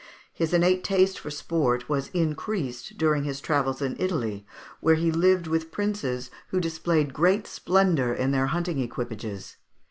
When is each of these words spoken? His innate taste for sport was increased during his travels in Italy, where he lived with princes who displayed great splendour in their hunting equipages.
His 0.33 0.51
innate 0.51 0.83
taste 0.83 1.19
for 1.19 1.29
sport 1.29 1.87
was 1.87 2.07
increased 2.09 2.97
during 2.97 3.23
his 3.23 3.39
travels 3.39 3.83
in 3.83 3.95
Italy, 3.99 4.47
where 4.79 4.95
he 4.95 5.11
lived 5.11 5.45
with 5.45 5.71
princes 5.71 6.31
who 6.47 6.59
displayed 6.59 7.13
great 7.13 7.45
splendour 7.45 8.11
in 8.11 8.31
their 8.31 8.47
hunting 8.47 8.79
equipages. 8.79 9.57